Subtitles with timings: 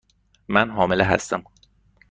[0.49, 1.43] من حامله هستم.